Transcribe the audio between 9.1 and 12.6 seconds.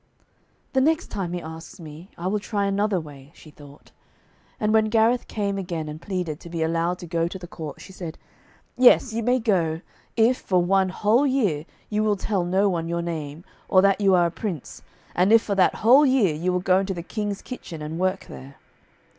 you may go, if for one whole year you will tell